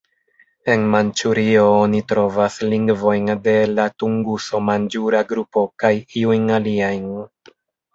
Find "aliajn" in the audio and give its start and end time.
6.61-7.11